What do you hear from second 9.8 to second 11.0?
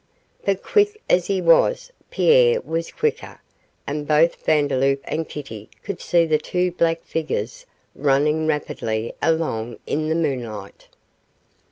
in the moonlight.